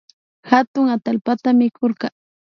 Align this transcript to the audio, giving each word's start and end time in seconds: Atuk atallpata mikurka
Atuk 0.57 0.87
atallpata 0.95 1.49
mikurka 1.59 2.07